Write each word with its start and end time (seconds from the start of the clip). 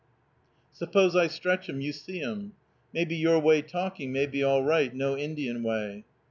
Suppose 0.73 1.15
I 1.15 1.27
stretch 1.27 1.69
'em, 1.69 1.79
you 1.79 1.93
see 1.93 2.21
'em. 2.23 2.53
May 2.91 3.05
be 3.05 3.15
your 3.15 3.37
way 3.37 3.61
talking, 3.61 4.11
may 4.11 4.25
be 4.25 4.41
all 4.41 4.63
right, 4.63 4.91
no 4.95 5.15
Indian 5.15 5.61
way." 5.61 6.05